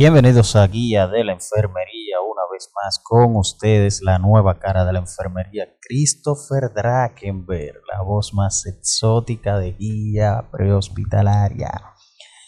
[0.00, 4.94] Bienvenidos a Guía de la Enfermería, una vez más con ustedes la nueva cara de
[4.94, 11.82] la enfermería, Christopher Drakenberg, la voz más exótica de guía prehospitalaria.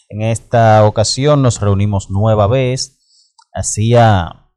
[0.09, 4.49] En esta ocasión nos reunimos nueva vez, hacía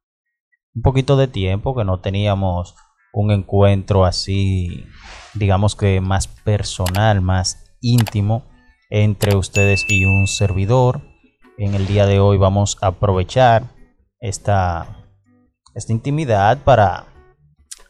[0.74, 2.76] un poquito de tiempo que no teníamos
[3.12, 4.86] un encuentro así,
[5.34, 8.46] digamos que más personal, más íntimo
[8.88, 11.02] entre ustedes y un servidor
[11.58, 13.64] en el día de hoy vamos a aprovechar
[14.20, 15.04] esta,
[15.74, 17.06] esta intimidad para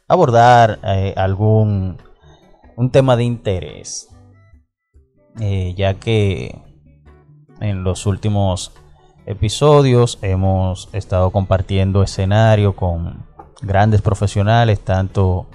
[0.08, 1.98] abordar eh, algún
[2.76, 4.08] un tema de interés,
[5.40, 6.60] eh, ya que
[7.60, 8.72] en los últimos
[9.24, 13.26] episodios hemos estado compartiendo escenario con
[13.62, 15.46] grandes profesionales, tanto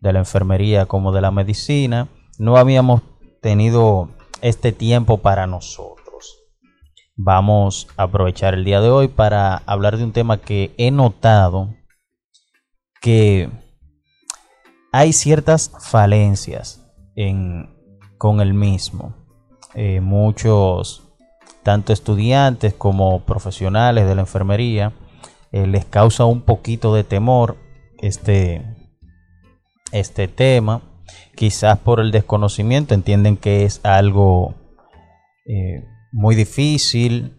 [0.00, 2.08] de la enfermería como de la medicina.
[2.38, 3.00] No habíamos
[3.40, 4.10] tenido
[4.42, 5.97] este tiempo para nosotros
[7.18, 11.74] vamos a aprovechar el día de hoy para hablar de un tema que he notado
[13.02, 13.50] que
[14.92, 17.68] hay ciertas falencias en,
[18.18, 19.14] con el mismo.
[19.74, 21.02] Eh, muchos,
[21.64, 24.92] tanto estudiantes como profesionales de la enfermería,
[25.50, 27.56] eh, les causa un poquito de temor
[28.00, 28.64] este,
[29.90, 30.82] este tema.
[31.34, 34.54] Quizás por el desconocimiento entienden que es algo
[35.46, 37.36] eh, muy difícil,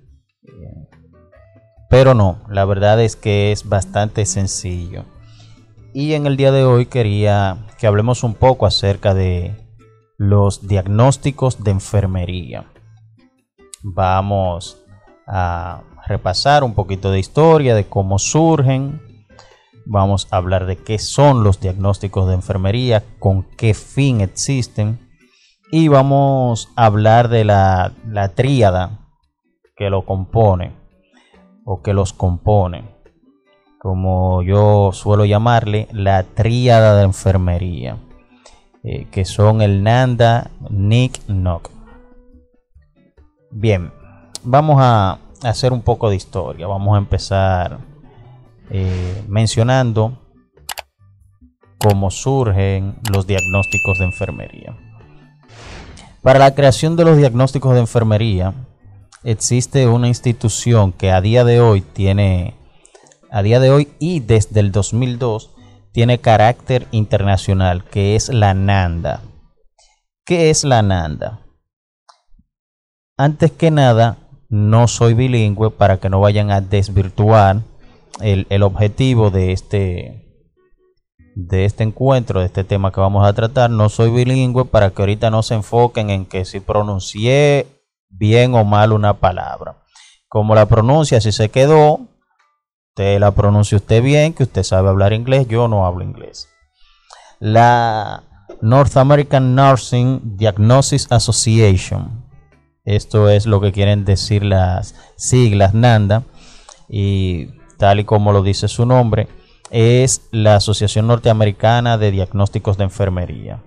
[1.90, 5.06] pero no, la verdad es que es bastante sencillo.
[5.94, 9.56] Y en el día de hoy quería que hablemos un poco acerca de
[10.18, 12.66] los diagnósticos de enfermería.
[13.82, 14.78] Vamos
[15.26, 19.02] a repasar un poquito de historia, de cómo surgen.
[19.86, 25.09] Vamos a hablar de qué son los diagnósticos de enfermería, con qué fin existen
[25.72, 29.00] y vamos a hablar de la, la tríada
[29.76, 30.74] que lo compone
[31.66, 32.84] o que los compone,
[33.80, 37.98] como yo suelo llamarle, la tríada de enfermería,
[38.84, 41.70] eh, que son el Nanda, Nick, Nock.
[43.52, 43.92] Bien,
[44.44, 46.68] vamos a hacer un poco de historia.
[46.68, 47.80] Vamos a empezar
[48.70, 50.18] eh, mencionando
[51.78, 54.89] cómo surgen los diagnósticos de enfermería.
[56.22, 58.54] Para la creación de los diagnósticos de enfermería,
[59.24, 62.56] existe una institución que a día de hoy tiene,
[63.32, 65.52] a día de hoy y desde el 2002,
[65.94, 69.22] tiene carácter internacional, que es la NANDA.
[70.26, 71.40] ¿Qué es la NANDA?
[73.18, 74.18] Antes que nada,
[74.50, 77.62] no soy bilingüe para que no vayan a desvirtuar
[78.20, 80.29] el, el objetivo de este,
[81.48, 83.70] de este encuentro, de este tema que vamos a tratar.
[83.70, 87.68] No soy bilingüe para que ahorita no se enfoquen en que si pronuncié
[88.10, 89.78] bien o mal una palabra.
[90.28, 92.02] Como la pronuncia, si se quedó,
[92.90, 96.50] usted la pronuncia usted bien, que usted sabe hablar inglés, yo no hablo inglés.
[97.40, 98.24] La
[98.62, 102.26] North American Nursing Diagnosis Association.
[102.84, 106.24] Esto es lo que quieren decir las siglas NANDA.
[106.90, 107.48] Y
[107.78, 109.28] tal y como lo dice su nombre,
[109.72, 113.62] es la Asociación Norteamericana de Diagnósticos de Enfermería.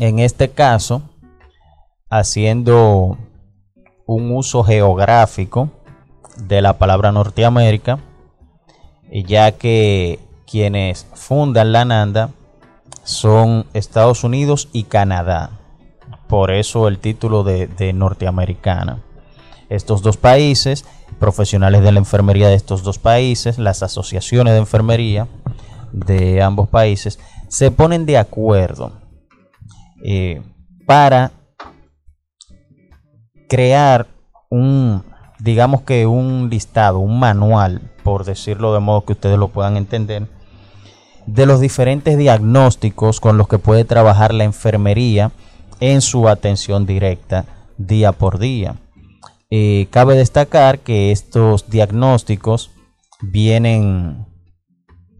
[0.00, 1.02] En este caso,
[2.10, 3.16] haciendo
[4.06, 5.70] un uso geográfico
[6.36, 8.00] de la palabra Norteamérica,
[9.10, 12.30] ya que quienes fundan la NANDA
[13.04, 15.60] son Estados Unidos y Canadá.
[16.28, 19.03] Por eso el título de, de norteamericana.
[19.74, 20.84] Estos dos países
[21.18, 25.28] profesionales de la enfermería de estos dos países, las asociaciones de enfermería
[25.92, 27.18] de ambos países,
[27.48, 28.92] se ponen de acuerdo
[30.04, 30.42] eh,
[30.86, 31.32] para
[33.48, 34.06] crear
[34.50, 35.04] un,
[35.38, 40.26] digamos que un listado, un manual, por decirlo de modo que ustedes lo puedan entender,
[41.26, 45.30] de los diferentes diagnósticos con los que puede trabajar la enfermería
[45.80, 47.44] en su atención directa
[47.78, 48.76] día por día.
[49.50, 52.70] Eh, cabe destacar que estos diagnósticos
[53.20, 54.26] vienen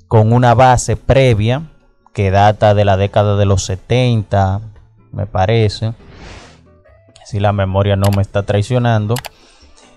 [0.09, 1.71] con una base previa
[2.13, 4.61] que data de la década de los 70,
[5.13, 5.95] me parece,
[7.25, 9.15] si la memoria no me está traicionando,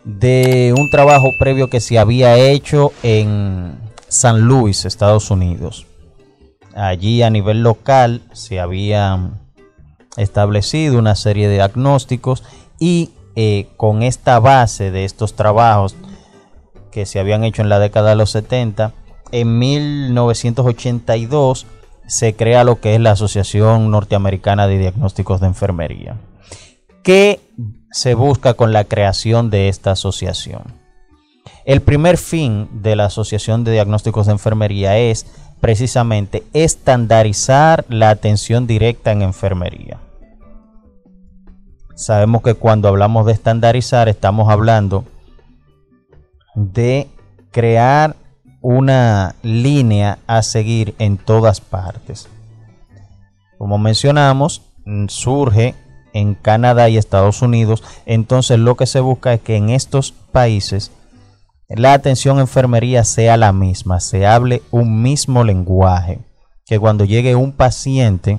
[0.03, 3.77] de un trabajo previo que se había hecho en
[4.07, 5.85] San Luis, Estados Unidos.
[6.73, 9.39] Allí a nivel local se habían
[10.15, 12.43] establecido una serie de diagnósticos
[12.79, 15.95] y eh, con esta base de estos trabajos
[16.91, 18.93] que se habían hecho en la década de los 70,
[19.31, 21.67] en 1982
[22.07, 26.17] se crea lo que es la Asociación Norteamericana de Diagnósticos de Enfermería.
[27.03, 27.39] ¿Qué
[27.91, 30.63] se busca con la creación de esta asociación?
[31.63, 35.27] El primer fin de la Asociación de Diagnósticos de Enfermería es
[35.61, 39.99] precisamente estandarizar la atención directa en enfermería.
[41.97, 45.03] Sabemos que cuando hablamos de estandarizar estamos hablando
[46.53, 47.07] de
[47.49, 48.15] crear
[48.61, 52.29] una línea a seguir en todas partes.
[53.57, 54.61] Como mencionamos,
[55.07, 55.73] surge
[56.13, 60.91] en Canadá y Estados Unidos, entonces lo que se busca es que en estos países
[61.67, 66.19] la atención enfermería sea la misma, se hable un mismo lenguaje,
[66.63, 68.37] que cuando llegue un paciente,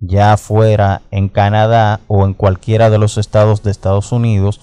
[0.00, 4.60] ya fuera en Canadá o en cualquiera de los estados de Estados Unidos,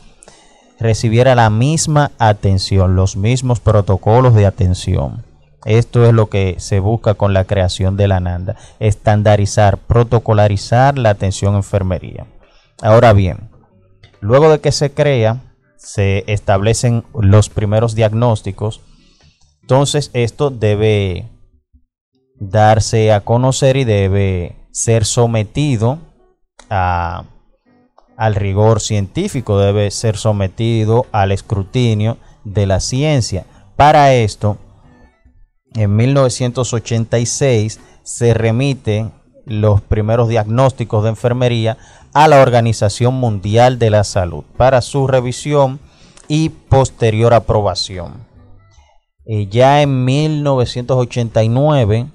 [0.79, 5.23] recibiera la misma atención, los mismos protocolos de atención.
[5.65, 11.09] Esto es lo que se busca con la creación de la NANDA, estandarizar, protocolarizar la
[11.09, 12.25] atención enfermería.
[12.81, 13.49] Ahora bien,
[14.19, 18.81] luego de que se crea, se establecen los primeros diagnósticos,
[19.61, 21.29] entonces esto debe
[22.39, 25.97] darse a conocer y debe ser sometido
[26.69, 27.23] a
[28.15, 33.45] al rigor científico, debe ser sometido al escrutinio de la ciencia.
[33.75, 34.57] Para esto,
[35.73, 39.11] en 1986 se remiten
[39.45, 41.79] los primeros diagnósticos de enfermería
[42.13, 45.79] a la Organización Mundial de la Salud para su revisión
[46.27, 48.27] y posterior aprobación.
[49.25, 52.11] Eh, ya en 1989,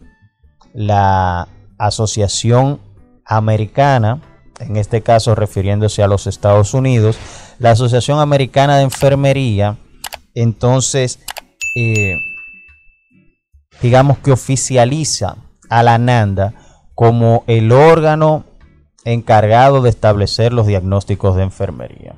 [0.74, 1.48] la
[1.86, 2.80] Asociación
[3.24, 4.20] Americana
[4.62, 7.18] en este caso refiriéndose a los Estados Unidos,
[7.58, 9.76] la Asociación Americana de Enfermería,
[10.34, 11.20] entonces,
[11.76, 12.14] eh,
[13.80, 15.36] digamos que oficializa
[15.68, 16.54] a la NANDA
[16.94, 18.44] como el órgano
[19.04, 22.14] encargado de establecer los diagnósticos de enfermería.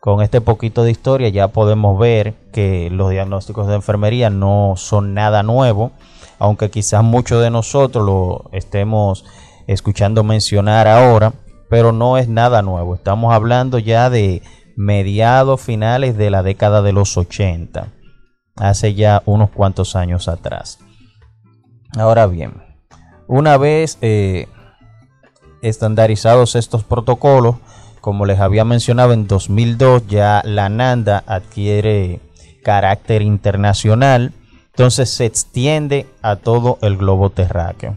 [0.00, 5.14] Con este poquito de historia ya podemos ver que los diagnósticos de enfermería no son
[5.14, 5.92] nada nuevo,
[6.38, 9.24] aunque quizás muchos de nosotros lo estemos
[9.66, 11.32] escuchando mencionar ahora,
[11.68, 12.94] pero no es nada nuevo.
[12.94, 14.42] Estamos hablando ya de
[14.76, 17.88] mediados finales de la década de los 80,
[18.56, 20.78] hace ya unos cuantos años atrás.
[21.96, 22.62] Ahora bien,
[23.26, 24.48] una vez eh,
[25.62, 27.56] estandarizados estos protocolos,
[28.00, 32.20] como les había mencionado en 2002 ya la NANDA adquiere
[32.62, 34.32] carácter internacional,
[34.74, 37.96] entonces se extiende a todo el globo terráqueo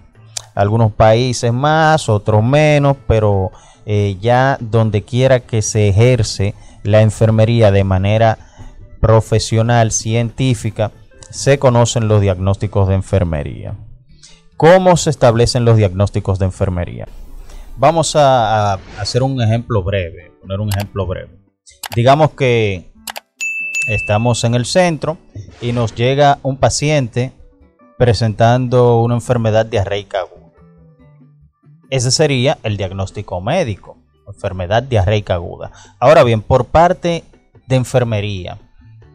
[0.58, 3.52] algunos países más, otros menos, pero
[3.86, 8.40] eh, ya donde quiera que se ejerce la enfermería de manera
[9.00, 10.92] profesional, científica,
[11.30, 13.76] se conocen los diagnósticos de enfermería.
[14.56, 17.08] ¿Cómo se establecen los diagnósticos de enfermería?
[17.78, 21.38] Vamos a, a hacer un ejemplo breve, poner un ejemplo breve.
[21.96, 22.92] Digamos que
[23.88, 25.20] estamos en el centro
[25.62, 27.32] y nos llega un paciente
[27.98, 30.52] presentando una enfermedad diarreica aguda.
[31.90, 35.72] Ese sería el diagnóstico médico, enfermedad diarreica aguda.
[36.00, 37.24] Ahora bien, por parte
[37.66, 38.60] de enfermería,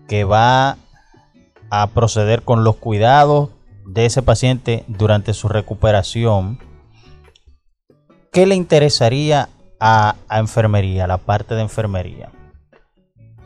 [0.09, 0.77] que va
[1.71, 3.51] a proceder con los cuidados
[3.87, 6.59] de ese paciente durante su recuperación,
[8.33, 9.49] ¿qué le interesaría
[9.79, 12.31] a, a enfermería, la parte de enfermería?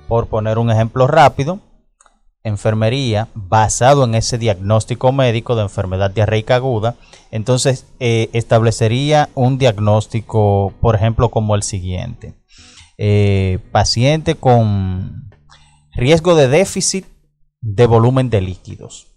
[0.08, 1.60] Por poner un ejemplo rápido,
[2.46, 6.94] enfermería basado en ese diagnóstico médico de enfermedad diarreica aguda,
[7.32, 12.34] entonces eh, establecería un diagnóstico, por ejemplo, como el siguiente.
[12.98, 15.28] Eh, paciente con
[15.92, 17.04] riesgo de déficit
[17.60, 19.08] de volumen de líquidos.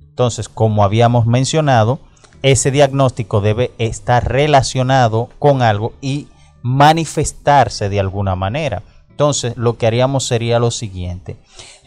[0.00, 1.98] Entonces, como habíamos mencionado,
[2.42, 6.28] ese diagnóstico debe estar relacionado con algo y
[6.62, 8.82] manifestarse de alguna manera.
[9.18, 11.38] Entonces, lo que haríamos sería lo siguiente.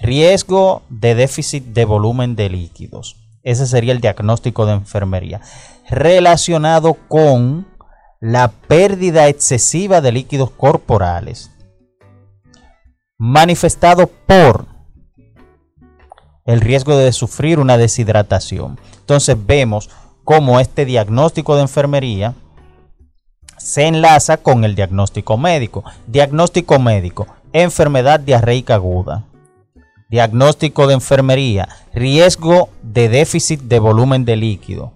[0.01, 3.15] Riesgo de déficit de volumen de líquidos.
[3.41, 5.39] Ese sería el diagnóstico de enfermería.
[5.89, 7.69] Relacionado con
[8.19, 11.51] la pérdida excesiva de líquidos corporales.
[13.17, 14.65] Manifestado por
[16.45, 18.77] el riesgo de sufrir una deshidratación.
[18.99, 19.89] Entonces vemos
[20.25, 22.33] cómo este diagnóstico de enfermería
[23.61, 25.83] se enlaza con el diagnóstico médico.
[26.07, 29.25] Diagnóstico médico, enfermedad diarreica aguda.
[30.09, 34.93] Diagnóstico de enfermería, riesgo de déficit de volumen de líquido.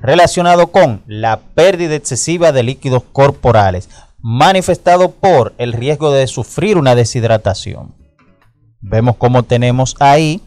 [0.00, 6.94] Relacionado con la pérdida excesiva de líquidos corporales, manifestado por el riesgo de sufrir una
[6.94, 7.94] deshidratación.
[8.80, 10.40] Vemos cómo tenemos ahí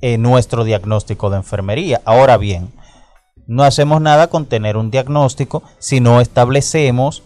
[0.00, 2.00] eh, nuestro diagnóstico de enfermería.
[2.06, 2.72] Ahora bien,
[3.46, 7.22] no hacemos nada con tener un diagnóstico si no establecemos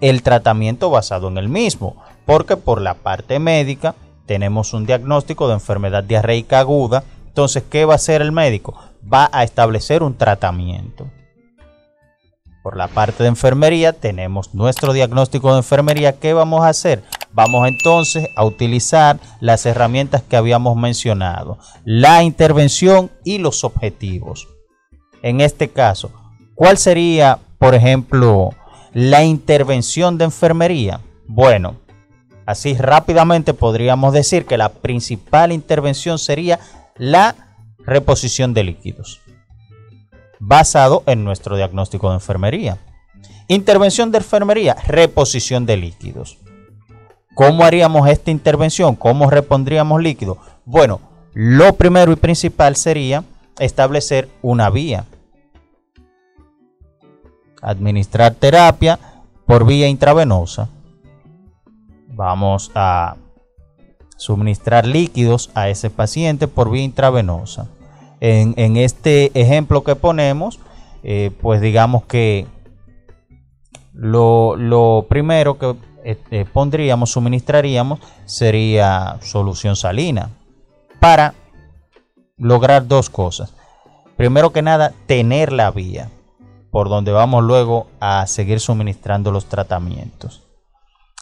[0.00, 3.94] el tratamiento basado en el mismo, porque por la parte médica
[4.26, 7.04] tenemos un diagnóstico de enfermedad diarreica aguda.
[7.28, 8.74] Entonces, ¿qué va a hacer el médico?
[9.10, 11.06] Va a establecer un tratamiento.
[12.62, 16.18] Por la parte de enfermería tenemos nuestro diagnóstico de enfermería.
[16.18, 17.02] ¿Qué vamos a hacer?
[17.32, 24.48] Vamos entonces a utilizar las herramientas que habíamos mencionado, la intervención y los objetivos.
[25.22, 26.10] En este caso,
[26.56, 28.50] ¿cuál sería, por ejemplo,
[28.92, 31.00] la intervención de enfermería?
[31.28, 31.76] Bueno,
[32.44, 36.58] así rápidamente podríamos decir que la principal intervención sería
[36.96, 37.36] la
[37.78, 39.20] reposición de líquidos,
[40.40, 42.78] basado en nuestro diagnóstico de enfermería.
[43.46, 46.38] Intervención de enfermería, reposición de líquidos.
[47.34, 48.96] ¿Cómo haríamos esta intervención?
[48.96, 50.38] ¿Cómo repondríamos líquido?
[50.64, 51.00] Bueno,
[51.32, 53.24] lo primero y principal sería
[53.58, 55.04] establecer una vía.
[57.60, 58.98] Administrar terapia
[59.46, 60.68] por vía intravenosa.
[62.08, 63.16] Vamos a
[64.16, 67.68] suministrar líquidos a ese paciente por vía intravenosa.
[68.20, 70.60] En, este ejemplo que ponemos,
[71.02, 72.46] eh, pues digamos que
[73.92, 80.30] lo, lo primero que este, pondríamos, suministraríamos, sería solución salina
[81.00, 81.34] para
[82.42, 83.54] lograr dos cosas.
[84.16, 86.10] Primero que nada, tener la vía
[86.70, 90.42] por donde vamos luego a seguir suministrando los tratamientos.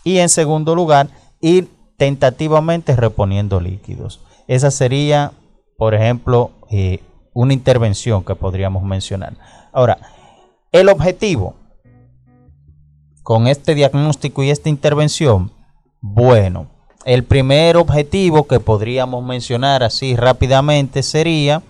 [0.05, 1.09] Y en segundo lugar,
[1.41, 4.21] ir tentativamente reponiendo líquidos.
[4.47, 5.33] Esa sería,
[5.77, 7.00] por ejemplo, eh,
[7.35, 9.37] una intervención que podríamos mencionar.
[9.73, 9.99] Ahora,
[10.73, 11.55] el objetivo
[13.23, 15.53] con este diagnóstico y esta intervención?
[16.00, 16.70] Bueno,
[17.04, 21.62] el primer objetivo que podríamos mencionar así rápidamente sería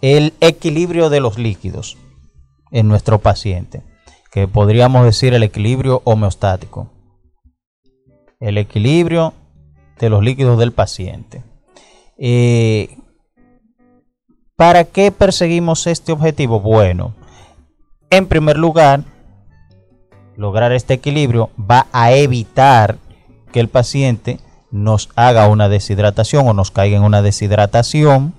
[0.00, 1.96] el equilibrio de los líquidos
[2.70, 3.82] en nuestro paciente,
[4.30, 6.90] que podríamos decir el equilibrio homeostático.
[8.38, 9.32] El equilibrio
[9.98, 11.42] de los líquidos del paciente.
[12.18, 12.98] Eh,
[14.56, 16.60] ¿Para qué perseguimos este objetivo?
[16.60, 17.14] Bueno,
[18.10, 19.04] en primer lugar,
[20.36, 22.98] lograr este equilibrio va a evitar
[23.52, 24.38] que el paciente
[24.76, 28.34] nos haga una deshidratación o nos caiga en una deshidratación.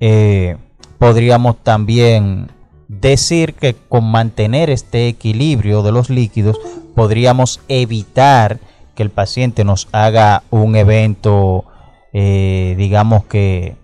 [0.00, 0.56] Eh,
[0.98, 2.50] podríamos también
[2.88, 6.58] decir que con mantener este equilibrio de los líquidos
[6.94, 8.58] podríamos evitar
[8.94, 11.64] que el paciente nos haga un evento,
[12.12, 13.76] eh, digamos que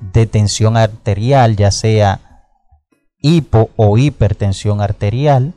[0.00, 2.20] de tensión arterial, ya sea
[3.20, 5.54] hipo o hipertensión arterial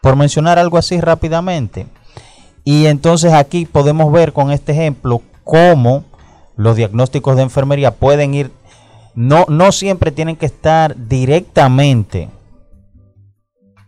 [0.00, 1.86] por mencionar algo así rápidamente.
[2.70, 6.04] Y entonces aquí podemos ver con este ejemplo cómo
[6.54, 8.52] los diagnósticos de enfermería pueden ir,
[9.14, 12.28] no, no siempre tienen que estar directamente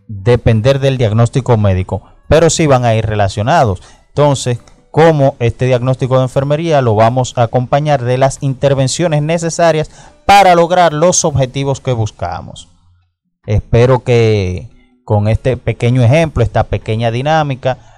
[0.07, 3.83] depender del diagnóstico médico, pero sí van a ir relacionados.
[4.07, 4.57] Entonces,
[4.89, 9.91] cómo este diagnóstico de enfermería lo vamos a acompañar de las intervenciones necesarias
[10.25, 12.67] para lograr los objetivos que buscamos.
[13.45, 14.69] Espero que
[15.05, 17.90] con este pequeño ejemplo, esta pequeña dinámica,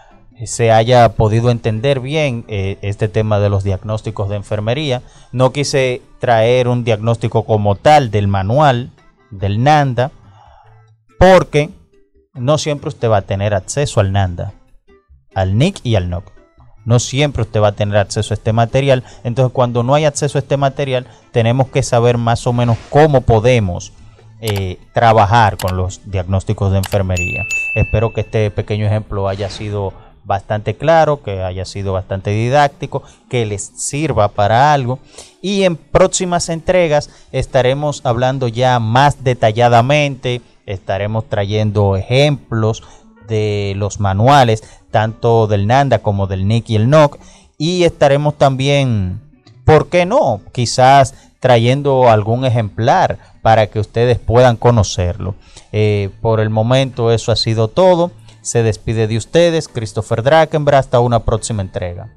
[0.47, 5.01] se haya podido entender bien eh, este tema de los diagnósticos de enfermería.
[5.31, 8.91] No quise traer un diagnóstico como tal del manual
[9.31, 10.11] del NANDA,
[11.19, 11.69] porque
[12.33, 14.53] no siempre usted va a tener acceso al NANDA,
[15.33, 16.31] al NIC y al NOC.
[16.85, 19.03] No siempre usted va a tener acceso a este material.
[19.23, 23.21] Entonces, cuando no hay acceso a este material, tenemos que saber más o menos cómo
[23.21, 23.93] podemos
[24.41, 27.45] eh, trabajar con los diagnósticos de enfermería.
[27.75, 29.93] Espero que este pequeño ejemplo haya sido
[30.25, 34.99] bastante claro, que haya sido bastante didáctico, que les sirva para algo.
[35.41, 42.83] Y en próximas entregas estaremos hablando ya más detalladamente, estaremos trayendo ejemplos
[43.27, 47.19] de los manuales, tanto del NANDA como del NIC y el NOC,
[47.57, 49.21] y estaremos también,
[49.65, 50.41] ¿por qué no?
[50.51, 55.35] Quizás trayendo algún ejemplar para que ustedes puedan conocerlo.
[55.73, 58.11] Eh, por el momento eso ha sido todo.
[58.43, 62.13] Se despide de ustedes Christopher Drakenbra hasta una próxima entrega.